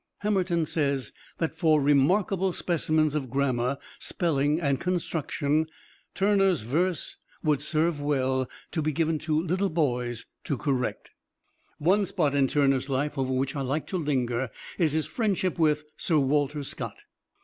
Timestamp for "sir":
15.97-16.17